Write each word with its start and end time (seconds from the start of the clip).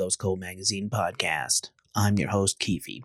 Ghost 0.00 0.18
Cult 0.18 0.38
Magazine 0.38 0.88
podcast. 0.88 1.68
I'm 1.94 2.16
your 2.16 2.30
host, 2.30 2.58
Keefe. 2.58 3.02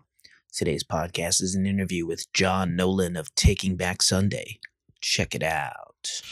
Today's 0.50 0.82
podcast 0.82 1.42
is 1.42 1.54
an 1.54 1.66
interview 1.66 2.06
with 2.06 2.32
John 2.32 2.74
Nolan 2.74 3.16
of 3.18 3.34
Taking 3.34 3.76
Back 3.76 4.00
Sunday. 4.00 4.60
Check 5.02 5.34
it 5.34 5.42
out. 5.42 6.22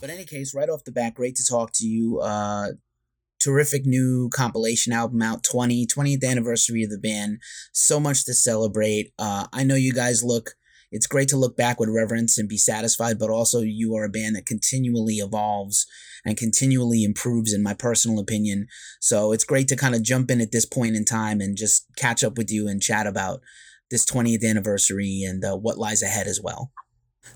But 0.00 0.10
in 0.10 0.16
any 0.16 0.24
case, 0.24 0.56
right 0.56 0.68
off 0.68 0.82
the 0.82 0.90
bat, 0.90 1.14
great 1.14 1.36
to 1.36 1.46
talk 1.46 1.70
to 1.74 1.86
you. 1.86 2.18
Uh, 2.18 2.70
terrific 3.38 3.86
new 3.86 4.28
compilation 4.30 4.92
album 4.92 5.22
out 5.22 5.44
20 5.44 5.86
20th 5.86 6.24
anniversary 6.24 6.82
of 6.82 6.90
the 6.90 6.98
band 6.98 7.38
so 7.72 7.98
much 7.98 8.24
to 8.24 8.32
celebrate 8.32 9.12
uh, 9.18 9.48
i 9.52 9.64
know 9.64 9.74
you 9.74 9.92
guys 9.92 10.22
look 10.22 10.50
it's 10.92 11.06
great 11.06 11.28
to 11.28 11.36
look 11.36 11.56
back 11.56 11.80
with 11.80 11.88
reverence 11.88 12.38
and 12.38 12.48
be 12.48 12.58
satisfied, 12.58 13.18
but 13.18 13.30
also 13.30 13.60
you 13.60 13.96
are 13.96 14.04
a 14.04 14.10
band 14.10 14.36
that 14.36 14.46
continually 14.46 15.14
evolves 15.14 15.86
and 16.24 16.36
continually 16.36 17.02
improves, 17.02 17.52
in 17.52 17.62
my 17.62 17.74
personal 17.74 18.20
opinion. 18.20 18.68
So 19.00 19.32
it's 19.32 19.44
great 19.44 19.66
to 19.68 19.76
kind 19.76 19.94
of 19.94 20.02
jump 20.02 20.30
in 20.30 20.40
at 20.40 20.52
this 20.52 20.66
point 20.66 20.94
in 20.94 21.04
time 21.04 21.40
and 21.40 21.56
just 21.56 21.86
catch 21.96 22.22
up 22.22 22.36
with 22.36 22.52
you 22.52 22.68
and 22.68 22.80
chat 22.80 23.06
about 23.06 23.40
this 23.90 24.04
20th 24.04 24.48
anniversary 24.48 25.22
and 25.26 25.44
uh, 25.44 25.56
what 25.56 25.78
lies 25.78 26.02
ahead 26.02 26.26
as 26.26 26.40
well. 26.42 26.70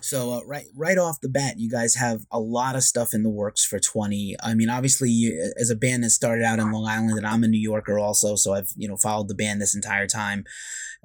So 0.01 0.33
uh, 0.35 0.41
right 0.47 0.67
right 0.75 0.99
off 0.99 1.21
the 1.21 1.29
bat, 1.29 1.59
you 1.59 1.71
guys 1.71 1.95
have 1.97 2.27
a 2.31 2.41
lot 2.41 2.77
of 2.77 2.83
stuff 2.83 3.15
in 3.15 3.23
the 3.23 3.31
works 3.31 3.65
for 3.65 3.79
20. 3.79 4.37
I 4.43 4.55
mean, 4.55 4.71
obviously, 4.71 5.11
you, 5.11 5.53
as 5.59 5.71
a 5.71 5.77
band 5.77 6.05
that 6.05 6.11
started 6.11 6.45
out 6.45 6.59
in 6.59 6.71
Long 6.71 6.87
Island, 6.87 7.19
and 7.19 7.27
I'm 7.27 7.45
a 7.45 7.49
New 7.49 7.61
Yorker 7.61 7.99
also, 7.99 8.37
so 8.37 8.55
I've 8.55 8.73
you 8.77 8.89
know 8.89 8.97
followed 8.97 9.29
the 9.29 9.35
band 9.35 9.61
this 9.61 9.75
entire 9.75 10.07
time 10.07 10.45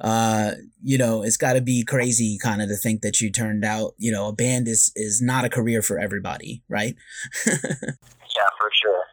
uh, 0.02 0.54
you 0.84 0.98
know, 0.98 1.22
it's 1.22 1.38
got 1.38 1.54
to 1.54 1.62
be 1.62 1.84
crazy 1.84 2.38
kind 2.42 2.62
of 2.62 2.70
to 2.70 2.76
think 2.76 3.02
that 3.02 3.22
you 3.22 3.32
turned 3.32 3.64
out, 3.64 3.94
you 3.98 4.12
know, 4.12 4.28
a 4.28 4.34
band 4.34 4.68
is 4.68 4.92
is 4.96 5.22
not 5.22 5.46
a 5.46 5.50
career 5.50 5.82
for 5.82 6.00
everybody, 6.00 6.64
right? 6.68 6.96
yeah, 7.46 8.50
for 8.58 8.70
sure. 8.82 9.04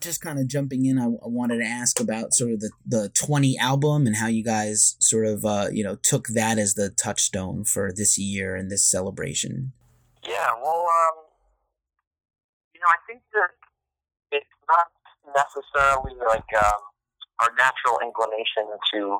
Just 0.00 0.20
kind 0.20 0.38
of 0.38 0.48
jumping 0.48 0.86
in, 0.86 0.98
I, 0.98 1.04
I, 1.04 1.28
wanted 1.28 1.58
to 1.58 1.64
ask 1.64 2.00
about 2.00 2.32
sort 2.32 2.52
of 2.52 2.60
the 2.60 2.70
the 2.86 3.08
20 3.10 3.58
album 3.58 4.06
and 4.06 4.16
how 4.16 4.28
you 4.28 4.42
guys 4.42 4.96
sort 4.98 5.26
of 5.26 5.44
uh, 5.44 5.68
you 5.70 5.84
know 5.84 5.96
took 5.96 6.28
that 6.28 6.58
as 6.58 6.74
the 6.74 6.90
touchstone 6.90 7.64
for 7.64 7.92
this 7.94 8.18
year 8.18 8.56
and 8.56 8.70
this 8.70 8.84
celebration. 8.84 9.72
Yeah, 10.26 10.52
well, 10.62 10.86
um, 10.86 11.24
you 12.74 12.80
know, 12.80 12.88
I 12.88 13.00
think 13.06 13.22
that 13.32 13.50
it's 14.32 14.46
not 14.68 14.88
necessarily 15.36 16.14
like 16.26 16.48
um, 16.56 16.80
our 17.40 17.50
natural 17.58 17.98
inclination 18.02 18.76
to 18.92 19.18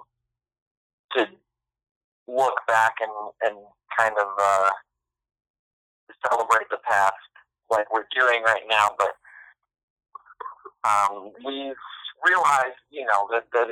to 1.16 1.26
look 2.26 2.54
back 2.66 2.94
and 3.00 3.12
and 3.42 3.56
kind 3.98 4.14
of 4.18 4.28
uh, 4.38 4.70
celebrate 6.26 6.68
the 6.70 6.78
past 6.88 7.14
like 7.70 7.92
we're 7.92 8.06
doing 8.14 8.42
right 8.42 8.62
now, 8.68 8.88
but 8.98 9.14
um, 10.84 11.32
we've 11.44 11.80
realized, 12.24 12.80
you 12.90 13.04
know, 13.04 13.28
that 13.30 13.44
that, 13.52 13.68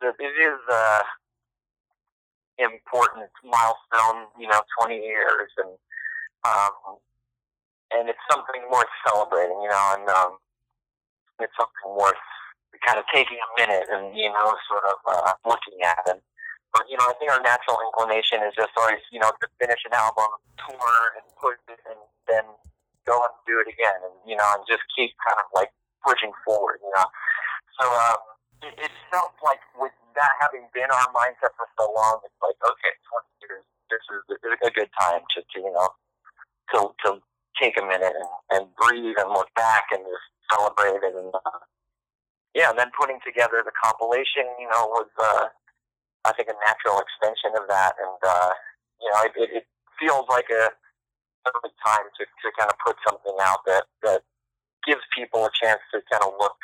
that 0.00 0.14
it 0.18 0.34
is 0.38 0.58
a 0.70 1.02
important 2.58 3.28
milestone, 3.44 4.26
you 4.38 4.48
know, 4.48 4.60
20 4.80 4.96
years, 4.96 5.50
and 5.58 5.72
um, 6.44 6.96
and 7.92 8.08
it's 8.08 8.22
something 8.30 8.62
worth 8.70 8.90
celebrating, 9.06 9.60
you 9.62 9.68
know, 9.68 9.86
and 9.98 10.08
um, 10.08 10.38
it's 11.40 11.52
something 11.58 11.90
worth 11.96 12.20
kind 12.84 12.98
of 12.98 13.04
taking 13.12 13.38
a 13.40 13.50
minute 13.60 13.88
and 13.90 14.16
you 14.16 14.28
know, 14.28 14.54
sort 14.68 14.84
of 14.84 14.98
uh, 15.06 15.32
looking 15.44 15.80
at 15.84 16.00
and 16.08 16.20
but 16.76 16.84
you 16.92 16.96
know, 17.00 17.08
I 17.08 17.16
think 17.16 17.32
our 17.32 17.40
natural 17.40 17.80
inclination 17.88 18.44
is 18.44 18.52
just 18.52 18.76
always, 18.76 19.00
you 19.08 19.16
know, 19.16 19.32
to 19.32 19.46
finish 19.56 19.80
an 19.88 19.96
album, 19.96 20.28
tour, 20.60 20.92
and 21.16 21.24
push 21.40 21.56
it, 21.72 21.80
and 21.88 21.96
then 22.28 22.44
go 23.08 23.16
and 23.16 23.32
do 23.48 23.56
it 23.64 23.68
again, 23.70 23.96
and 24.04 24.12
you 24.28 24.36
know, 24.36 24.44
and 24.52 24.60
just 24.68 24.84
keep 24.92 25.16
kind 25.24 25.40
of 25.40 25.48
like 25.56 25.72
pushing 26.06 26.30
forward, 26.46 26.78
you 26.78 26.92
know. 26.94 27.08
So 27.82 27.84
um, 27.90 28.20
it, 28.62 28.74
it 28.78 28.92
felt 29.10 29.34
like 29.42 29.60
with 29.74 29.92
that 30.14 30.32
having 30.38 30.70
been 30.72 30.88
our 30.88 31.08
mindset 31.10 31.52
for 31.58 31.66
so 31.74 31.90
long, 31.90 32.22
it's 32.22 32.38
like 32.38 32.56
okay, 32.62 32.94
20 33.42 33.42
years, 33.42 33.64
this 33.90 34.04
is 34.06 34.22
a 34.62 34.70
good 34.70 34.90
time 34.94 35.26
to, 35.34 35.42
to 35.42 35.56
you 35.58 35.72
know, 35.74 35.90
to 36.72 36.78
to 37.04 37.08
take 37.58 37.74
a 37.76 37.84
minute 37.84 38.14
and, 38.14 38.30
and 38.54 38.62
breathe 38.78 39.18
and 39.18 39.28
look 39.34 39.50
back 39.58 39.90
and 39.90 40.00
just 40.06 40.26
celebrate 40.54 41.02
it 41.02 41.14
and. 41.14 41.34
Uh, 41.34 41.66
yeah, 42.56 42.72
and 42.72 42.78
then 42.80 42.88
putting 42.96 43.20
together 43.20 43.60
the 43.60 43.76
compilation, 43.84 44.48
you 44.56 44.64
know, 44.72 44.88
was 44.88 45.12
uh, 45.20 45.52
I 46.26 46.34
think, 46.34 46.50
a 46.50 46.58
natural 46.66 46.98
extension 46.98 47.54
of 47.54 47.70
that. 47.70 47.94
And, 48.02 48.20
uh, 48.26 48.50
you 48.98 49.08
know, 49.14 49.18
it, 49.22 49.62
it 49.62 49.64
feels 49.94 50.26
like 50.26 50.50
a 50.50 50.74
perfect 51.46 51.78
time 51.86 52.06
to, 52.18 52.22
to 52.26 52.46
kind 52.58 52.66
of 52.66 52.76
put 52.82 52.98
something 53.06 53.38
out 53.38 53.62
that, 53.70 53.86
that 54.02 54.26
gives 54.86 55.02
people 55.16 55.44
a 55.44 55.50
chance 55.60 55.80
to 55.92 56.00
kind 56.10 56.22
of 56.22 56.32
look 56.38 56.56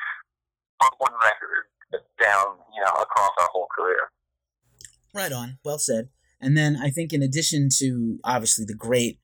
on 0.83 0.91
one 0.99 1.12
record 1.25 2.00
down, 2.21 2.56
you 2.75 2.81
know, 2.81 2.91
across 3.00 3.31
our 3.41 3.49
whole 3.53 3.69
career. 3.77 4.10
Right 5.15 5.33
on. 5.33 5.59
Well 5.65 5.78
said. 5.78 6.09
And 6.41 6.56
then 6.56 6.77
I 6.77 6.91
think, 6.91 7.12
in 7.12 7.22
addition 7.22 7.69
to 7.78 8.19
obviously 8.25 8.65
the 8.65 8.75
great 8.75 9.19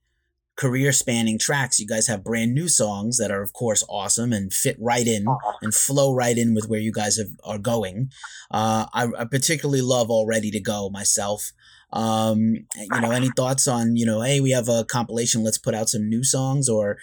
career 0.59 0.93
spanning 0.93 1.39
tracks. 1.39 1.79
You 1.79 1.87
guys 1.87 2.09
have 2.09 2.25
brand 2.25 2.53
new 2.53 2.69
songs 2.69 3.17
that 3.19 3.31
are, 3.31 3.43
of 3.43 3.53
course, 3.53 3.85
awesome 3.89 4.33
and 4.33 4.53
fit 4.53 4.77
right 4.81 5.07
in 5.07 5.27
uh-huh. 5.27 5.59
and 5.63 5.73
flow 5.73 6.13
right 6.13 6.37
in 6.37 6.53
with 6.53 6.69
where 6.69 6.81
you 6.81 6.93
guys 6.93 7.17
have, 7.17 7.29
are 7.45 7.59
going. 7.59 8.11
Uh, 8.51 8.87
I, 8.93 9.07
I, 9.21 9.25
particularly 9.25 9.83
love 9.83 10.11
All 10.11 10.27
Ready 10.27 10.51
to 10.51 10.61
Go 10.61 10.91
myself. 10.91 11.53
Um, 11.93 12.67
you 12.77 13.01
know, 13.01 13.13
any 13.13 13.31
thoughts 13.37 13.69
on, 13.69 13.97
you 13.97 14.05
know, 14.05 14.21
hey, 14.21 14.41
we 14.41 14.51
have 14.51 14.69
a 14.69 14.85
compilation, 14.85 15.45
let's 15.45 15.59
put 15.59 15.75
out 15.75 15.89
some 15.89 16.09
new 16.09 16.25
songs 16.25 16.69
or, 16.69 16.99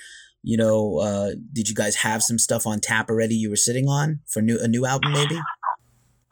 you 0.45 0.57
know, 0.57 0.99
uh, 0.99 1.31
did 1.51 1.67
you 1.67 1.73
guys 1.73 1.95
have 1.95 2.21
some 2.21 2.37
stuff 2.37 2.67
on 2.67 2.79
tap 2.79 3.09
already 3.09 3.33
you 3.33 3.49
were 3.49 3.55
sitting 3.55 3.89
on 3.89 4.19
for 4.27 4.43
new 4.43 4.59
a 4.61 4.67
new 4.67 4.85
album 4.85 5.13
maybe? 5.13 5.35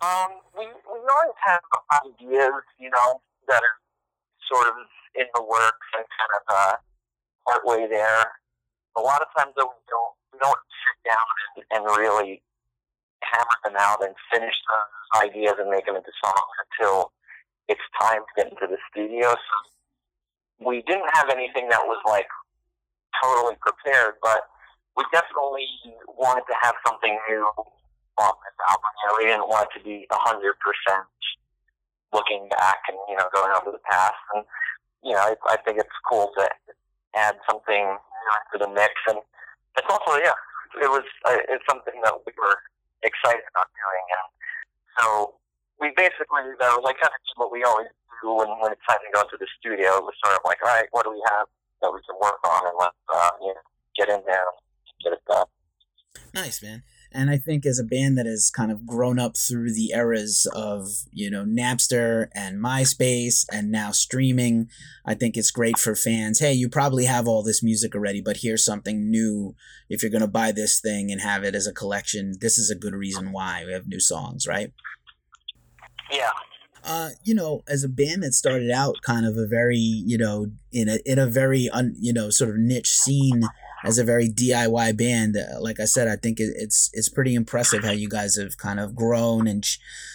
Um, 0.06 0.38
we, 0.56 0.66
we 0.68 1.00
always 1.02 1.40
have 1.46 1.62
ideas, 2.06 2.62
you 2.78 2.92
know, 2.92 3.22
that 3.48 3.62
are 3.64 3.78
sort 4.46 4.68
of 4.68 4.76
in 5.16 5.26
the 5.34 5.42
works 5.42 5.88
and 5.98 6.06
kind 6.06 6.32
of, 6.38 6.44
uh, 6.48 6.76
partway 7.48 7.88
there. 7.90 8.32
A 8.98 9.02
lot 9.02 9.22
of 9.22 9.28
times 9.36 9.54
though, 9.58 9.66
we 9.66 9.82
don't 9.90 10.14
we 10.32 10.40
don't 10.40 10.62
sit 10.86 11.10
down 11.10 11.28
and, 11.58 11.66
and 11.74 11.98
really 11.98 12.44
hammer 13.24 13.58
them 13.66 13.74
out 13.80 14.04
and 14.04 14.14
finish 14.32 14.54
those 14.54 15.26
ideas 15.26 15.54
and 15.58 15.72
make 15.72 15.88
them 15.88 15.96
into 15.96 16.12
songs 16.24 16.54
until 16.70 17.12
it's 17.68 17.82
time 18.00 18.22
to 18.22 18.32
get 18.38 18.52
into 18.52 18.68
the 18.70 18.78
studio. 18.92 19.32
So 19.34 20.68
we 20.70 20.84
didn't 20.86 21.10
have 21.14 21.30
anything 21.30 21.70
that 21.70 21.82
was 21.86 21.98
like 22.06 22.28
totally 23.24 23.56
prepared, 23.64 24.20
but 24.22 24.52
we 25.00 25.04
definitely 25.16 25.68
wanted 26.20 26.44
to 26.52 26.56
have 26.62 26.76
something 26.86 27.18
new 27.30 27.48
on 28.20 28.34
this 28.44 28.58
album. 28.70 28.92
You 29.00 29.06
know, 29.08 29.16
we 29.18 29.26
didn't 29.26 29.50
want 29.50 29.70
it 29.72 29.80
to 29.80 29.82
be 29.84 30.06
a 30.12 30.20
hundred 30.20 30.54
percent 30.60 31.08
looking 32.14 32.46
back 32.50 32.86
and 32.90 32.98
you 33.10 33.18
know 33.18 33.26
going 33.34 33.50
over 33.56 33.72
the 33.72 33.82
past. 33.90 34.22
And 34.36 34.46
you 35.02 35.14
know, 35.14 35.24
I, 35.24 35.36
I 35.50 35.58
think 35.66 35.80
it's 35.80 35.98
cool 36.06 36.32
to 36.38 36.46
add 37.16 37.36
something 37.50 37.98
new 37.98 38.36
to 38.54 38.58
the 38.58 38.70
mix. 38.70 38.94
And 39.10 39.20
it's 39.78 39.90
also, 39.90 40.20
yeah, 40.22 40.38
it 40.82 40.90
was 40.90 41.04
uh, 41.26 41.42
it's 41.50 41.66
something 41.68 41.98
that 42.04 42.14
we 42.26 42.34
were 42.38 42.58
excited 43.02 43.44
about 43.50 43.70
doing. 43.74 44.06
And 44.14 44.28
so 45.00 45.06
we 45.82 45.92
basically, 45.98 46.54
though, 46.60 46.78
was 46.78 46.86
like 46.86 47.02
kind 47.02 47.12
of 47.12 47.22
what 47.36 47.52
we 47.52 47.64
always 47.64 47.90
do 48.22 48.34
when, 48.34 48.50
when 48.62 48.72
it's 48.72 48.86
time 48.88 49.02
to 49.02 49.12
go 49.12 49.26
to 49.26 49.38
the 49.38 49.50
studio. 49.60 49.98
It 49.98 50.06
was 50.06 50.16
sort 50.24 50.38
of 50.38 50.46
like, 50.46 50.62
all 50.64 50.72
right, 50.72 50.88
what 50.92 51.04
do 51.04 51.12
we 51.12 51.22
have 51.34 51.50
that 51.84 51.94
we 51.94 52.00
can 52.08 52.16
work 52.20 52.40
on, 52.44 52.66
and 52.66 52.76
let's 52.80 52.96
uh, 53.14 53.30
you 53.42 53.54
know, 53.54 53.62
get 53.96 54.10
in 54.10 54.24
there 54.26 54.42
and 54.42 55.04
get 55.04 55.14
it 55.14 55.22
done. 55.28 55.46
Nice, 56.34 56.64
man. 56.64 56.82
And 57.12 57.30
I 57.30 57.38
think 57.38 57.64
as 57.64 57.78
a 57.78 57.84
band 57.84 58.18
that 58.18 58.26
has 58.26 58.50
kind 58.50 58.72
of 58.72 58.88
grown 58.88 59.20
up 59.20 59.38
through 59.38 59.72
the 59.74 59.92
eras 59.94 60.48
of, 60.56 60.88
you 61.12 61.30
know, 61.30 61.46
Napster 61.46 62.30
and 62.34 62.60
MySpace 62.60 63.46
and 63.52 63.72
now 63.72 63.92
streaming, 63.92 64.68
I 65.06 65.14
think 65.14 65.38
it's 65.38 65.52
great 65.52 65.78
for 65.78 65.96
fans. 65.96 66.40
Hey, 66.40 66.54
you 66.54 66.70
probably 66.70 67.06
have 67.06 67.28
all 67.28 67.44
this 67.44 67.62
music 67.62 67.94
already, 67.94 68.20
but 68.20 68.38
here's 68.38 68.66
something 68.66 69.12
new. 69.12 69.56
If 69.90 70.02
you're 70.02 70.10
going 70.10 70.22
to 70.22 70.28
buy 70.28 70.52
this 70.52 70.82
thing 70.82 71.12
and 71.12 71.22
have 71.22 71.44
it 71.44 71.54
as 71.54 71.68
a 71.68 71.74
collection, 71.74 72.34
this 72.42 72.58
is 72.58 72.72
a 72.72 72.76
good 72.76 72.96
reason 72.96 73.32
why 73.32 73.64
we 73.64 73.74
have 73.74 73.88
new 73.88 74.00
songs, 74.00 74.48
right? 74.48 74.72
Yeah. 76.12 76.32
Uh, 76.86 77.10
you 77.24 77.34
know, 77.34 77.62
as 77.68 77.84
a 77.84 77.90
band 77.90 78.24
that 78.24 78.34
started 78.34 78.70
out 78.70 78.96
kind 79.04 79.26
of 79.26 79.38
a 79.38 79.48
very, 79.48 79.78
you 79.78 80.18
know, 80.18 80.48
in 80.72 80.90
a 80.90 81.00
in 81.06 81.18
a 81.18 81.28
very 81.28 81.70
un, 81.70 81.96
you 82.00 82.12
know, 82.12 82.30
sort 82.30 82.50
of 82.50 82.58
niche 82.58 82.92
scene 82.92 83.44
as 83.84 83.98
a 83.98 84.04
very 84.04 84.30
DIY 84.30 84.98
band, 84.98 85.38
uh, 85.38 85.60
like 85.60 85.80
I 85.80 85.86
said, 85.86 86.08
I 86.08 86.16
think 86.16 86.40
it, 86.40 86.54
it's 86.56 86.90
it's 86.94 87.10
pretty 87.10 87.36
impressive 87.36 87.84
how 87.84 87.92
you 87.92 88.10
guys 88.10 88.36
have 88.38 88.58
kind 88.58 88.80
of 88.80 88.96
grown 88.96 89.48
and 89.48 89.66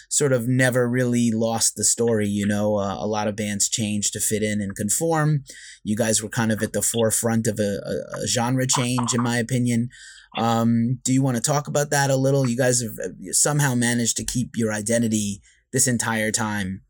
sort 0.08 0.32
of 0.32 0.48
never 0.48 0.88
really 0.88 1.30
lost 1.30 1.74
the 1.76 1.84
story. 1.84 2.28
You 2.28 2.46
know, 2.46 2.76
uh, 2.76 2.96
a 2.98 3.06
lot 3.06 3.28
of 3.28 3.36
bands 3.36 3.68
change 3.68 4.10
to 4.12 4.20
fit 4.20 4.42
in 4.42 4.60
and 4.60 4.74
conform. 4.74 5.44
You 5.84 5.96
guys 5.96 6.22
were 6.22 6.30
kind 6.30 6.50
of 6.50 6.62
at 6.62 6.72
the 6.72 6.82
forefront 6.82 7.46
of 7.46 7.58
a, 7.58 7.80
a, 7.84 8.22
a 8.22 8.26
genre 8.26 8.66
change, 8.66 9.14
in 9.14 9.22
my 9.22 9.38
opinion. 9.38 9.90
Um, 10.36 11.00
do 11.04 11.12
you 11.12 11.22
want 11.22 11.36
to 11.36 11.42
talk 11.42 11.68
about 11.68 11.90
that 11.90 12.10
a 12.10 12.16
little? 12.16 12.48
You 12.48 12.56
guys 12.56 12.82
have 12.82 12.98
uh, 13.02 13.32
somehow 13.32 13.74
managed 13.74 14.16
to 14.18 14.24
keep 14.24 14.56
your 14.56 14.72
identity 14.72 15.42
this 15.72 15.86
entire 15.86 16.30
time, 16.30 16.82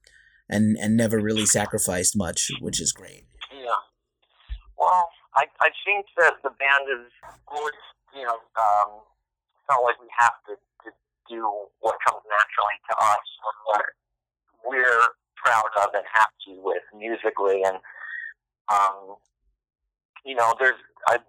and 0.48 0.76
and 0.76 0.96
never 0.96 1.18
really 1.18 1.46
sacrificed 1.46 2.16
much, 2.16 2.50
which 2.60 2.80
is 2.80 2.92
great. 2.92 3.26
Yeah. 3.52 3.82
Well 4.78 5.10
I, 5.38 5.46
I 5.62 5.70
think 5.86 6.06
that 6.18 6.42
the 6.42 6.50
band 6.58 6.90
is 6.90 7.06
always, 7.46 7.78
you 8.10 8.26
know, 8.26 8.42
um, 8.58 9.06
felt 9.70 9.86
like 9.86 9.94
we 10.02 10.10
have 10.18 10.34
to, 10.50 10.58
to 10.58 10.90
do 11.30 11.46
what 11.78 11.94
comes 12.02 12.26
naturally 12.26 12.78
to 12.90 12.94
us 12.98 13.26
and 13.46 13.58
what 13.70 13.86
we're 14.66 15.06
proud 15.38 15.70
of 15.78 15.94
and 15.94 16.02
happy 16.10 16.58
with 16.58 16.82
musically. 16.90 17.62
And, 17.62 17.78
um, 18.66 19.14
you 20.26 20.34
know, 20.34 20.58
there's, 20.58 20.80
I, 21.06 21.22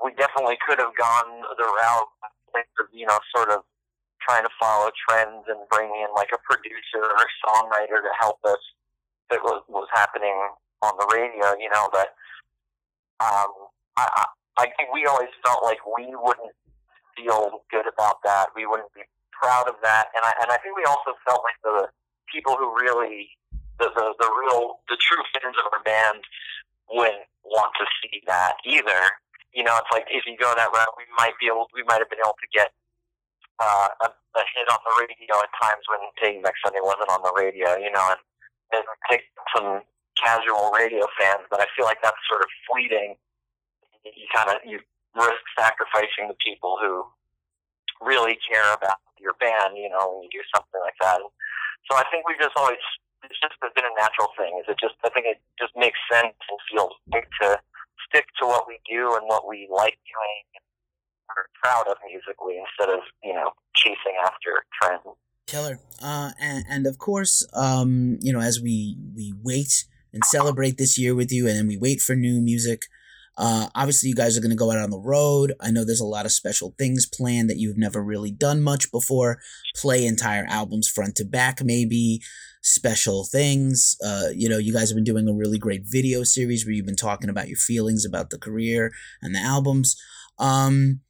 we 0.00 0.16
definitely 0.16 0.56
could 0.64 0.80
have 0.80 0.96
gone 0.96 1.44
the 1.52 1.68
route 1.68 2.08
of, 2.56 2.88
you 2.88 3.04
know, 3.04 3.20
sort 3.36 3.50
of 3.50 3.68
trying 4.22 4.44
to 4.44 4.52
follow 4.58 4.90
trends 5.08 5.44
and 5.48 5.58
bring 5.70 5.90
in 5.90 6.08
like 6.14 6.30
a 6.32 6.40
producer 6.46 7.02
or 7.02 7.22
a 7.22 7.30
songwriter 7.42 8.00
to 8.00 8.12
help 8.20 8.38
us 8.44 8.62
that 9.30 9.42
was, 9.42 9.62
was 9.68 9.88
happening 9.92 10.34
on 10.82 10.92
the 10.98 11.06
radio, 11.12 11.58
you 11.58 11.70
know, 11.70 11.88
but, 11.92 12.14
um, 13.20 13.50
I, 13.96 14.24
I 14.56 14.66
think 14.76 14.92
we 14.92 15.06
always 15.06 15.30
felt 15.44 15.62
like 15.62 15.78
we 15.84 16.12
wouldn't 16.12 16.52
feel 17.16 17.62
good 17.70 17.86
about 17.86 18.22
that. 18.24 18.48
We 18.56 18.66
wouldn't 18.66 18.92
be 18.94 19.02
proud 19.30 19.68
of 19.68 19.76
that. 19.82 20.08
And 20.16 20.24
I, 20.24 20.32
and 20.40 20.50
I 20.50 20.56
think 20.58 20.76
we 20.76 20.84
also 20.84 21.12
felt 21.28 21.42
like 21.44 21.58
the 21.62 21.88
people 22.32 22.56
who 22.56 22.72
really, 22.72 23.30
the, 23.78 23.92
the, 23.94 24.14
the 24.18 24.30
real, 24.40 24.80
the 24.88 24.96
true 25.00 25.22
fans 25.32 25.56
of 25.60 25.72
our 25.72 25.82
band 25.84 26.24
wouldn't 26.90 27.28
want 27.44 27.72
to 27.80 27.86
see 28.00 28.22
that 28.26 28.56
either. 28.64 29.12
You 29.52 29.64
know, 29.64 29.76
it's 29.76 29.92
like 29.92 30.08
if 30.08 30.24
you 30.26 30.36
go 30.40 30.52
that 30.56 30.72
route, 30.72 30.94
we 30.96 31.04
might 31.16 31.36
be 31.40 31.46
able, 31.46 31.68
we 31.74 31.84
might 31.84 32.00
have 32.00 32.08
been 32.08 32.24
able 32.24 32.36
to 32.40 32.50
get 32.52 32.72
uh, 33.60 33.88
a, 34.04 34.08
a 34.08 34.42
hit 34.56 34.68
on 34.70 34.80
the 34.84 34.94
radio 35.00 35.34
at 35.40 35.52
times 35.60 35.84
when 35.90 36.00
Taking 36.20 36.42
Back 36.42 36.54
Sunday 36.64 36.80
wasn't 36.80 37.10
on 37.10 37.20
the 37.20 37.34
radio. 37.36 37.76
You 37.76 37.90
know, 37.92 38.06
and, 38.12 38.20
and 38.72 38.84
take 39.10 39.28
some 39.56 39.82
casual 40.16 40.72
radio 40.72 41.08
fans, 41.18 41.44
but 41.50 41.60
I 41.60 41.66
feel 41.76 41.84
like 41.84 42.00
that's 42.02 42.20
sort 42.28 42.42
of 42.42 42.48
fleeting. 42.68 43.16
You 44.04 44.28
kind 44.34 44.50
of 44.50 44.60
you 44.64 44.80
risk 45.14 45.44
sacrificing 45.56 46.28
the 46.28 46.38
people 46.40 46.76
who 46.80 47.04
really 48.00 48.38
care 48.42 48.74
about 48.74 48.98
your 49.20 49.38
band, 49.38 49.78
you 49.78 49.88
know, 49.88 50.18
when 50.18 50.26
you 50.26 50.30
do 50.32 50.44
something 50.50 50.80
like 50.82 50.98
that. 51.00 51.22
And 51.22 51.30
so 51.86 51.94
I 51.94 52.04
think 52.10 52.26
we 52.26 52.34
just 52.40 52.56
always, 52.58 52.82
it's 53.22 53.38
just 53.38 53.54
been 53.62 53.86
a 53.86 53.94
natural 53.94 54.34
thing. 54.34 54.58
Is 54.58 54.66
it 54.66 54.78
just, 54.82 54.98
I 55.06 55.10
think 55.14 55.30
it 55.30 55.38
just 55.60 55.72
makes 55.78 55.98
sense 56.10 56.34
and 56.34 56.58
feels 56.66 56.98
good 57.14 57.28
to 57.42 57.62
stick 58.10 58.26
to 58.42 58.44
what 58.50 58.66
we 58.66 58.82
do 58.82 59.14
and 59.14 59.24
what 59.30 59.46
we 59.46 59.70
like 59.70 59.96
doing 60.02 60.42
and 60.58 60.66
are 61.30 61.46
proud 61.62 61.86
of 61.88 61.96
musically 62.08 62.58
instead 62.58 62.94
of, 62.94 63.00
you 63.22 63.34
know, 63.34 63.50
chasing 63.76 64.16
after 64.24 64.64
trends. 64.80 65.02
Killer. 65.46 65.78
Uh, 66.02 66.32
and, 66.40 66.64
and 66.68 66.86
of 66.86 66.98
course, 66.98 67.46
um, 67.52 68.18
you 68.20 68.32
know, 68.32 68.40
as 68.40 68.60
we, 68.60 68.96
we 69.14 69.34
wait 69.42 69.84
and 70.12 70.24
celebrate 70.24 70.78
this 70.78 70.98
year 70.98 71.14
with 71.14 71.32
you 71.32 71.46
and 71.48 71.56
then 71.56 71.66
we 71.66 71.76
wait 71.76 72.00
for 72.00 72.14
new 72.14 72.40
music, 72.40 72.82
uh, 73.38 73.68
obviously, 73.74 74.10
you 74.10 74.14
guys 74.14 74.36
are 74.36 74.40
going 74.40 74.50
to 74.50 74.56
go 74.56 74.70
out 74.70 74.78
on 74.78 74.90
the 74.90 74.98
road. 74.98 75.54
I 75.60 75.70
know 75.70 75.84
there's 75.84 76.00
a 76.00 76.06
lot 76.06 76.26
of 76.26 76.32
special 76.32 76.74
things 76.78 77.06
planned 77.06 77.48
that 77.48 77.56
you've 77.56 77.78
never 77.78 78.02
really 78.02 78.30
done 78.30 78.62
much 78.62 78.90
before. 78.90 79.40
Play 79.76 80.04
entire 80.04 80.44
albums 80.48 80.88
front 80.88 81.16
to 81.16 81.24
back, 81.24 81.64
maybe 81.64 82.20
special 82.62 83.24
things. 83.24 83.96
Uh, 84.04 84.28
you 84.34 84.48
know, 84.48 84.58
you 84.58 84.72
guys 84.72 84.90
have 84.90 84.96
been 84.96 85.04
doing 85.04 85.28
a 85.28 85.34
really 85.34 85.58
great 85.58 85.82
video 85.86 86.24
series 86.24 86.64
where 86.66 86.72
you've 86.72 86.86
been 86.86 86.94
talking 86.94 87.30
about 87.30 87.48
your 87.48 87.56
feelings 87.56 88.04
about 88.04 88.30
the 88.30 88.38
career 88.38 88.92
and 89.22 89.34
the 89.34 89.40
albums. 89.40 89.96
Um, 90.38 91.00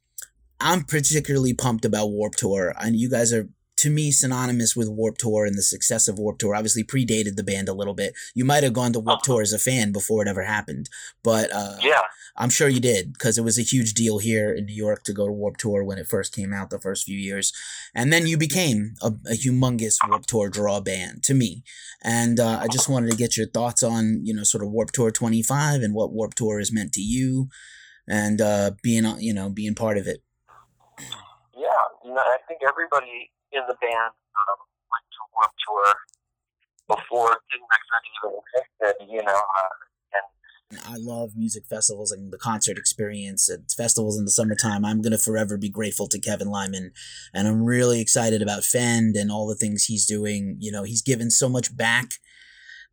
I'm 0.63 0.85
particularly 0.85 1.53
pumped 1.53 1.83
about 1.83 2.07
Warped 2.07 2.39
Tour, 2.39 2.73
and 2.79 2.95
you 2.95 3.09
guys 3.09 3.33
are 3.33 3.49
to 3.77 3.89
me 3.89 4.11
synonymous 4.11 4.77
with 4.77 4.87
Warped 4.87 5.19
Tour 5.19 5.45
and 5.45 5.57
the 5.57 5.61
success 5.61 6.07
of 6.07 6.17
Warped 6.17 6.39
Tour. 6.39 6.55
Obviously, 6.55 6.85
predated 6.85 7.35
the 7.35 7.43
band 7.43 7.67
a 7.67 7.73
little 7.73 7.93
bit. 7.93 8.13
You 8.33 8.45
might 8.45 8.63
have 8.63 8.71
gone 8.71 8.93
to 8.93 9.01
Warped 9.01 9.25
Tour 9.25 9.41
as 9.41 9.51
a 9.51 9.59
fan 9.59 9.91
before 9.91 10.21
it 10.21 10.29
ever 10.29 10.43
happened, 10.43 10.89
but 11.21 11.51
uh, 11.51 11.75
yeah, 11.81 12.03
I'm 12.37 12.49
sure 12.49 12.69
you 12.69 12.79
did 12.79 13.11
because 13.11 13.37
it 13.37 13.43
was 13.43 13.59
a 13.59 13.63
huge 13.63 13.93
deal 13.93 14.19
here 14.19 14.53
in 14.53 14.65
New 14.67 14.75
York 14.75 15.03
to 15.03 15.13
go 15.13 15.27
to 15.27 15.33
Warped 15.33 15.59
Tour 15.59 15.83
when 15.83 15.97
it 15.97 16.07
first 16.07 16.33
came 16.33 16.53
out 16.53 16.69
the 16.69 16.79
first 16.79 17.03
few 17.03 17.17
years, 17.17 17.51
and 17.93 18.13
then 18.13 18.25
you 18.25 18.37
became 18.37 18.93
a, 19.01 19.07
a 19.07 19.35
humongous 19.35 19.97
Warped 20.07 20.29
Tour 20.29 20.47
draw 20.47 20.79
band 20.79 21.23
to 21.23 21.33
me. 21.33 21.63
And 22.01 22.39
uh, 22.39 22.59
I 22.61 22.67
just 22.69 22.87
wanted 22.87 23.11
to 23.11 23.17
get 23.17 23.35
your 23.35 23.47
thoughts 23.47 23.83
on 23.83 24.21
you 24.23 24.33
know 24.33 24.43
sort 24.43 24.63
of 24.63 24.71
Warped 24.71 24.95
Tour 24.95 25.11
25 25.11 25.81
and 25.81 25.93
what 25.93 26.13
Warped 26.13 26.37
Tour 26.37 26.59
has 26.59 26.71
meant 26.71 26.93
to 26.93 27.01
you, 27.01 27.49
and 28.07 28.39
uh, 28.39 28.71
being 28.81 29.03
you 29.19 29.33
know 29.33 29.49
being 29.49 29.75
part 29.75 29.97
of 29.97 30.07
it. 30.07 30.23
Yeah, 31.55 31.83
I 32.17 32.37
think 32.47 32.61
everybody 32.65 33.31
in 33.51 33.61
the 33.67 33.77
band 33.79 34.13
um, 34.13 34.59
went 34.89 35.05
to 35.05 35.21
Warped 35.33 35.59
Tour 35.63 35.87
before 36.87 37.31
King 37.49 37.63
Records 37.63 38.09
even 38.17 38.41
existed, 38.41 38.95
you 39.09 39.23
know. 39.23 39.41
Uh, 39.41 39.83
I 40.87 40.95
love 40.97 41.31
music 41.35 41.65
festivals 41.69 42.11
and 42.11 42.31
the 42.31 42.37
concert 42.37 42.77
experience 42.77 43.49
at 43.49 43.71
festivals 43.71 44.17
in 44.17 44.25
the 44.25 44.31
summertime. 44.31 44.85
I'm 44.85 45.01
gonna 45.01 45.17
forever 45.17 45.57
be 45.57 45.69
grateful 45.69 46.07
to 46.07 46.19
Kevin 46.19 46.49
Lyman, 46.49 46.91
and 47.33 47.47
I'm 47.47 47.63
really 47.63 48.01
excited 48.01 48.41
about 48.41 48.63
Fend 48.63 49.15
and 49.15 49.31
all 49.31 49.47
the 49.47 49.55
things 49.55 49.85
he's 49.85 50.05
doing. 50.05 50.57
You 50.59 50.71
know, 50.71 50.83
he's 50.83 51.01
given 51.01 51.29
so 51.29 51.49
much 51.49 51.75
back. 51.75 52.13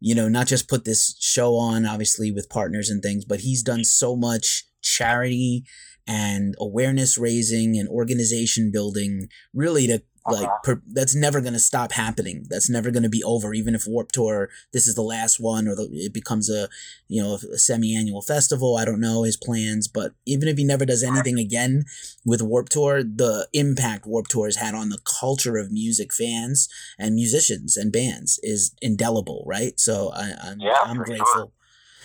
You 0.00 0.14
know, 0.14 0.28
not 0.28 0.46
just 0.46 0.68
put 0.68 0.84
this 0.84 1.16
show 1.20 1.56
on, 1.56 1.84
obviously 1.86 2.30
with 2.30 2.48
partners 2.48 2.88
and 2.88 3.02
things, 3.02 3.24
but 3.24 3.40
he's 3.40 3.62
done 3.62 3.84
so 3.84 4.16
much 4.16 4.64
charity 4.82 5.64
and 6.06 6.54
awareness 6.58 7.18
raising 7.18 7.78
and 7.78 7.88
organization 7.88 8.70
building, 8.70 9.28
really 9.54 9.86
to 9.86 10.02
like 10.26 10.46
uh-huh. 10.46 10.58
per, 10.62 10.82
that's 10.92 11.14
never 11.14 11.40
going 11.40 11.52
to 11.52 11.58
stop 11.58 11.92
happening 11.92 12.44
that's 12.48 12.68
never 12.68 12.90
going 12.90 13.02
to 13.02 13.08
be 13.08 13.22
over 13.24 13.54
even 13.54 13.74
if 13.74 13.86
warped 13.86 14.14
tour 14.14 14.50
this 14.72 14.86
is 14.86 14.94
the 14.94 15.02
last 15.02 15.40
one 15.40 15.66
or 15.66 15.74
the, 15.74 15.88
it 15.92 16.12
becomes 16.12 16.50
a 16.50 16.68
you 17.08 17.22
know 17.22 17.34
a 17.34 17.58
semi-annual 17.58 18.20
festival 18.20 18.76
i 18.76 18.84
don't 18.84 19.00
know 19.00 19.22
his 19.22 19.36
plans 19.36 19.88
but 19.88 20.12
even 20.26 20.48
if 20.48 20.58
he 20.58 20.64
never 20.64 20.84
does 20.84 21.02
anything 21.02 21.38
again 21.38 21.84
with 22.24 22.42
warped 22.42 22.72
tour 22.72 23.02
the 23.02 23.48
impact 23.52 24.06
warped 24.06 24.30
tour 24.30 24.46
has 24.46 24.56
had 24.56 24.74
on 24.74 24.90
the 24.90 25.00
culture 25.20 25.56
of 25.56 25.72
music 25.72 26.12
fans 26.12 26.68
and 26.98 27.14
musicians 27.14 27.76
and 27.76 27.92
bands 27.92 28.38
is 28.42 28.74
indelible 28.82 29.42
right 29.46 29.80
so 29.80 30.10
I, 30.14 30.32
i'm, 30.42 30.60
yeah, 30.60 30.74
I'm 30.84 30.98
grateful 30.98 31.26
sure. 31.34 31.52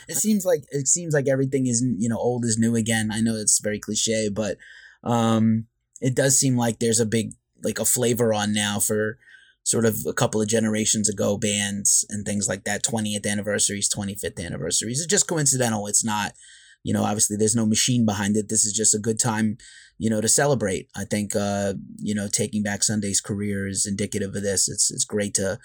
It 0.07 0.15
seems 0.15 0.45
like 0.45 0.63
it 0.69 0.87
seems 0.87 1.13
like 1.13 1.27
everything 1.27 1.67
is 1.67 1.83
you 1.97 2.09
know 2.09 2.17
old 2.17 2.45
is 2.45 2.57
new 2.57 2.75
again. 2.75 3.09
I 3.11 3.21
know 3.21 3.35
it's 3.35 3.59
very 3.59 3.79
cliche 3.79 4.29
but 4.29 4.57
um 5.03 5.65
it 6.01 6.15
does 6.15 6.37
seem 6.37 6.57
like 6.57 6.79
there's 6.79 6.99
a 6.99 7.05
big 7.05 7.33
like 7.63 7.79
a 7.79 7.85
flavor 7.85 8.33
on 8.33 8.53
now 8.53 8.79
for 8.79 9.17
sort 9.63 9.85
of 9.85 10.05
a 10.07 10.13
couple 10.13 10.41
of 10.41 10.47
generations 10.47 11.09
ago 11.09 11.37
bands 11.37 12.05
and 12.09 12.25
things 12.25 12.47
like 12.47 12.63
that. 12.65 12.83
20th 12.83 13.25
anniversaries 13.25 13.89
25th 13.93 14.43
anniversaries. 14.43 14.99
It's 14.99 15.09
just 15.09 15.27
coincidental. 15.27 15.87
It's 15.87 16.03
not 16.05 16.33
you 16.83 16.93
know 16.93 17.03
obviously 17.03 17.38
there's 17.38 17.55
no 17.55 17.65
machine 17.65 18.05
behind 18.05 18.38
it. 18.38 18.50
This 18.50 18.65
is 18.65 18.74
just 18.74 18.95
a 18.95 19.00
good 19.00 19.19
time 19.19 19.57
you 19.97 20.09
know 20.09 20.21
to 20.21 20.27
celebrate. 20.27 20.89
I 20.95 21.05
think 21.05 21.35
uh 21.35 21.74
you 21.97 22.13
know 22.15 22.27
taking 22.27 22.63
back 22.63 22.83
sunday's 22.83 23.21
career 23.21 23.67
is 23.67 23.85
indicative 23.85 24.35
of 24.35 24.43
this. 24.43 24.69
It's 24.69 24.91
it's 24.91 25.05
great 25.05 25.33
to 25.35 25.59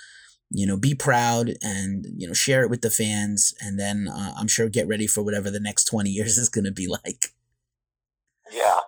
you 0.50 0.66
know 0.66 0.76
be 0.76 0.95
proud 0.95 1.52
and 1.62 2.07
you 2.16 2.26
know 2.26 2.33
share 2.33 2.62
it 2.62 2.71
with 2.71 2.83
the 2.83 2.90
fans 2.90 3.54
and 3.61 3.78
then 3.78 4.09
uh, 4.09 4.35
i'm 4.37 4.49
sure 4.49 4.69
get 4.69 4.88
ready 4.88 5.07
for 5.07 5.23
whatever 5.23 5.50
the 5.50 5.61
next 5.61 5.85
20 5.85 6.11
years 6.19 6.38
is 6.38 6.49
going 6.49 6.64
to 6.64 6.73
be 6.73 6.87
like 6.87 7.33
yeah 8.52 8.80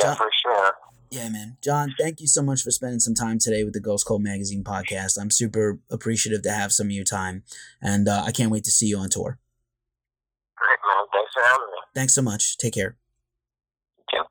yeah 0.00 0.14
for 0.14 0.30
sure 0.42 0.72
yeah, 1.14 1.28
man. 1.28 1.58
John, 1.62 1.94
thank 1.96 2.20
you 2.20 2.26
so 2.26 2.42
much 2.42 2.62
for 2.64 2.72
spending 2.72 2.98
some 2.98 3.14
time 3.14 3.38
today 3.38 3.62
with 3.62 3.72
the 3.72 3.78
Ghost 3.78 4.04
Cult 4.04 4.20
Magazine 4.20 4.64
podcast. 4.64 5.16
I'm 5.16 5.30
super 5.30 5.78
appreciative 5.88 6.42
to 6.42 6.50
have 6.50 6.72
some 6.72 6.88
of 6.88 6.90
your 6.90 7.04
time, 7.04 7.44
and 7.80 8.08
uh, 8.08 8.24
I 8.26 8.32
can't 8.32 8.50
wait 8.50 8.64
to 8.64 8.72
see 8.72 8.86
you 8.86 8.98
on 8.98 9.10
tour. 9.10 9.38
Great, 10.56 10.78
man. 10.84 11.06
Thanks 11.12 11.32
for 11.32 11.42
having 11.44 11.66
me. 11.66 11.78
Thanks 11.94 12.14
so 12.14 12.22
much. 12.22 12.58
Take 12.58 12.74
care. 12.74 12.96
Yeah. 14.12 14.22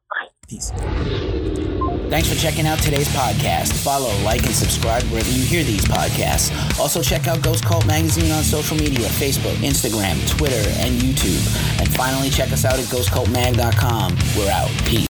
Peace. 0.45 1.62
Thanks 2.09 2.29
for 2.31 2.35
checking 2.35 2.67
out 2.67 2.79
today's 2.79 3.07
podcast. 3.09 3.73
Follow, 3.83 4.13
like, 4.23 4.45
and 4.45 4.53
subscribe 4.53 5.01
wherever 5.03 5.29
you 5.31 5.43
hear 5.43 5.63
these 5.63 5.83
podcasts. 5.85 6.51
Also, 6.79 7.01
check 7.01 7.27
out 7.27 7.41
Ghost 7.41 7.65
Cult 7.65 7.87
Magazine 7.87 8.31
on 8.31 8.43
social 8.43 8.77
media 8.77 9.07
Facebook, 9.09 9.55
Instagram, 9.55 10.15
Twitter, 10.29 10.69
and 10.79 11.01
YouTube. 11.01 11.41
And 11.79 11.91
finally, 11.95 12.29
check 12.29 12.51
us 12.51 12.65
out 12.65 12.77
at 12.77 12.85
ghostcultmag.com. 12.85 14.17
We're 14.37 14.51
out. 14.51 14.69
Peace. 14.85 15.01